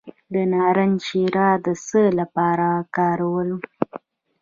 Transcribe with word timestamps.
د 0.33 0.35
نارنج 0.53 0.97
شیره 1.07 1.49
د 1.65 1.67
څه 1.87 2.01
لپاره 2.19 2.65
وکاروم؟ 2.77 3.51